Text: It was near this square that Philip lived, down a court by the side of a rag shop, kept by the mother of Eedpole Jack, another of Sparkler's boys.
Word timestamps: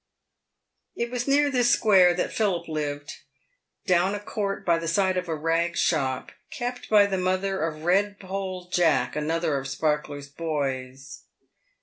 It 0.95 1.11
was 1.11 1.27
near 1.27 1.51
this 1.51 1.69
square 1.69 2.15
that 2.15 2.33
Philip 2.33 2.67
lived, 2.67 3.13
down 3.85 4.15
a 4.15 4.19
court 4.19 4.65
by 4.65 4.79
the 4.79 4.87
side 4.87 5.15
of 5.15 5.27
a 5.29 5.35
rag 5.35 5.77
shop, 5.77 6.31
kept 6.49 6.89
by 6.89 7.05
the 7.05 7.19
mother 7.19 7.61
of 7.61 7.83
Eedpole 7.83 8.71
Jack, 8.71 9.15
another 9.15 9.59
of 9.59 9.67
Sparkler's 9.67 10.27
boys. 10.27 11.25